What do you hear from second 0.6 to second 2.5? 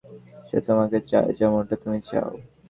তোমাকে চায় যেমনটা তুমি চাউ।